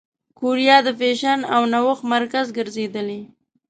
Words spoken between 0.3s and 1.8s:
کوریا د فېشن او